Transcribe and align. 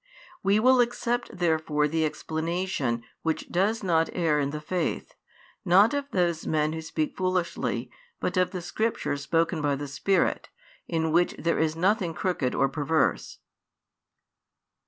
We 0.41 0.59
will 0.59 0.79
accept 0.81 1.29
therefore 1.37 1.87
the 1.87 2.05
explanation 2.05 3.03
which 3.21 3.49
does 3.51 3.83
not 3.83 4.09
err 4.13 4.39
in 4.39 4.49
the 4.49 4.59
faith, 4.59 5.13
not 5.63 5.93
of 5.93 6.09
those 6.09 6.47
men 6.47 6.73
who 6.73 6.81
speak 6.81 7.15
foolishly, 7.15 7.91
but 8.19 8.35
of 8.35 8.49
the 8.49 8.63
Scripture 8.63 9.13
|130 9.13 9.19
spoken 9.19 9.61
by 9.61 9.75
the 9.75 9.87
Spirit, 9.87 10.49
in 10.87 11.11
which 11.11 11.35
there 11.37 11.59
is 11.59 11.75
nothing 11.75 12.15
crooked 12.15 12.55
or 12.55 12.67
perverse. 12.67 13.37